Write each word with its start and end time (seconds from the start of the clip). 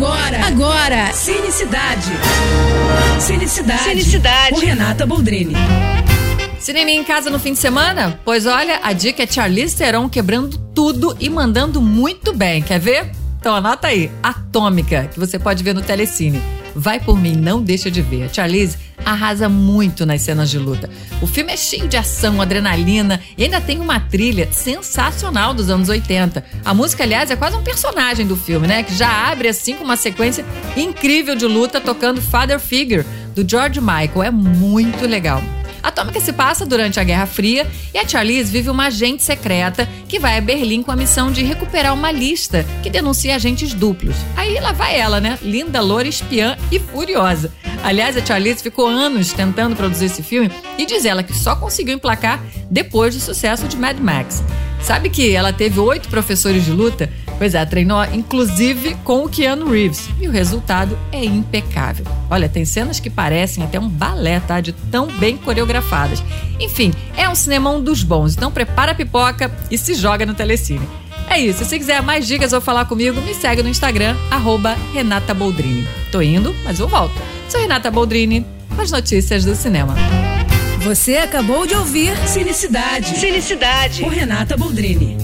Agora, 0.00 0.46
agora, 0.46 1.12
Cinecidade. 1.12 2.10
Cinecidade. 3.20 3.82
Cinecidade. 3.82 4.54
Com 4.54 4.60
Renata 4.60 5.04
Boldrini. 5.04 5.52
Cinema 6.58 6.90
em 6.90 7.04
casa 7.04 7.28
no 7.28 7.38
fim 7.38 7.52
de 7.52 7.58
semana? 7.58 8.18
Pois 8.24 8.46
olha, 8.46 8.80
a 8.82 8.94
dica 8.94 9.24
é 9.24 9.26
Charlize 9.26 9.76
Theron 9.76 10.08
quebrando 10.08 10.56
tudo 10.74 11.14
e 11.20 11.28
mandando 11.28 11.82
muito 11.82 12.32
bem. 12.32 12.62
Quer 12.62 12.80
ver? 12.80 13.10
Então 13.38 13.54
anota 13.54 13.88
aí, 13.88 14.10
Atômica, 14.22 15.06
que 15.12 15.20
você 15.20 15.38
pode 15.38 15.62
ver 15.62 15.74
no 15.74 15.82
Telecine. 15.82 16.40
Vai 16.74 16.98
por 16.98 17.18
mim, 17.18 17.36
não 17.36 17.62
deixa 17.62 17.90
de 17.90 18.00
ver. 18.00 18.22
A 18.22 18.28
Charlize 18.32 18.78
arrasa 19.10 19.48
muito 19.48 20.06
nas 20.06 20.22
cenas 20.22 20.50
de 20.50 20.58
luta. 20.58 20.88
O 21.20 21.26
filme 21.26 21.52
é 21.52 21.56
cheio 21.56 21.88
de 21.88 21.96
ação, 21.96 22.40
adrenalina 22.40 23.20
e 23.36 23.44
ainda 23.44 23.60
tem 23.60 23.80
uma 23.80 24.00
trilha 24.00 24.50
sensacional 24.52 25.52
dos 25.52 25.70
anos 25.70 25.88
80. 25.88 26.44
A 26.64 26.74
música, 26.74 27.02
aliás, 27.02 27.30
é 27.30 27.36
quase 27.36 27.56
um 27.56 27.62
personagem 27.62 28.26
do 28.26 28.36
filme, 28.36 28.66
né? 28.66 28.82
Que 28.82 28.94
já 28.94 29.30
abre 29.30 29.48
assim 29.48 29.74
com 29.74 29.84
uma 29.84 29.96
sequência 29.96 30.44
incrível 30.76 31.34
de 31.34 31.46
luta 31.46 31.80
tocando 31.80 32.20
Father 32.20 32.58
Figure, 32.58 33.04
do 33.34 33.48
George 33.48 33.80
Michael. 33.80 34.22
É 34.22 34.30
muito 34.30 35.06
legal. 35.06 35.42
Atômica 35.82 36.20
se 36.20 36.32
passa 36.32 36.66
durante 36.66 37.00
a 37.00 37.04
Guerra 37.04 37.26
Fria 37.26 37.66
e 37.92 37.98
a 37.98 38.06
Charlize 38.06 38.50
vive 38.50 38.70
uma 38.70 38.86
agente 38.86 39.22
secreta 39.22 39.88
que 40.08 40.18
vai 40.18 40.38
a 40.38 40.40
Berlim 40.40 40.82
com 40.82 40.92
a 40.92 40.96
missão 40.96 41.30
de 41.30 41.42
recuperar 41.42 41.94
uma 41.94 42.10
lista 42.10 42.64
que 42.82 42.90
denuncia 42.90 43.34
agentes 43.34 43.72
duplos. 43.74 44.16
Aí 44.36 44.58
lá 44.60 44.72
vai 44.72 44.98
ela, 44.98 45.20
né? 45.20 45.38
Linda, 45.42 45.80
loura, 45.80 46.08
espiã 46.08 46.56
e 46.70 46.78
furiosa. 46.78 47.52
Aliás, 47.82 48.16
a 48.16 48.24
Charlize 48.24 48.62
ficou 48.62 48.86
anos 48.86 49.32
tentando 49.32 49.74
produzir 49.74 50.06
esse 50.06 50.22
filme 50.22 50.50
e 50.76 50.84
diz 50.84 51.04
ela 51.04 51.22
que 51.22 51.32
só 51.32 51.56
conseguiu 51.56 51.94
emplacar 51.94 52.42
depois 52.70 53.14
do 53.14 53.20
sucesso 53.20 53.66
de 53.66 53.76
Mad 53.76 53.98
Max. 53.98 54.42
Sabe 54.82 55.10
que 55.10 55.34
ela 55.34 55.52
teve 55.52 55.78
oito 55.80 56.08
professores 56.08 56.64
de 56.64 56.70
luta? 56.70 57.10
Pois 57.40 57.54
é, 57.54 57.64
treinou 57.64 58.04
inclusive 58.12 58.96
com 59.02 59.24
o 59.24 59.28
Keanu 59.30 59.70
Reeves. 59.70 60.10
E 60.20 60.28
o 60.28 60.30
resultado 60.30 60.98
é 61.10 61.24
impecável. 61.24 62.04
Olha, 62.28 62.50
tem 62.50 62.66
cenas 62.66 63.00
que 63.00 63.08
parecem 63.08 63.64
até 63.64 63.80
um 63.80 63.88
balé, 63.88 64.40
tá? 64.40 64.60
De 64.60 64.72
tão 64.72 65.06
bem 65.06 65.38
coreografadas. 65.38 66.22
Enfim, 66.60 66.92
é 67.16 67.26
um 67.26 67.34
cinemão 67.34 67.82
dos 67.82 68.02
bons. 68.02 68.36
Então 68.36 68.52
prepara 68.52 68.92
a 68.92 68.94
pipoca 68.94 69.50
e 69.70 69.78
se 69.78 69.94
joga 69.94 70.26
no 70.26 70.34
telecine. 70.34 70.86
É 71.30 71.40
isso. 71.40 71.64
Se 71.64 71.78
quiser 71.78 72.02
mais 72.02 72.26
dicas 72.26 72.52
ou 72.52 72.60
falar 72.60 72.84
comigo, 72.84 73.18
me 73.22 73.34
segue 73.34 73.62
no 73.62 73.70
Instagram, 73.70 74.14
arroba 74.30 74.76
Renata 74.92 75.32
Boldrini. 75.32 75.88
Tô 76.12 76.20
indo, 76.20 76.54
mas 76.62 76.78
eu 76.78 76.88
volto. 76.88 77.14
Sou 77.48 77.58
Renata 77.58 77.90
Boldrini, 77.90 78.44
com 78.76 78.82
as 78.82 78.90
notícias 78.90 79.46
do 79.46 79.56
cinema. 79.56 79.94
Você 80.80 81.16
acabou 81.16 81.66
de 81.66 81.74
ouvir 81.74 82.14
Cinicidade. 82.28 83.18
Cinicidade. 83.18 84.02
Com 84.02 84.10
Renata 84.10 84.58
Boldrini. 84.58 85.16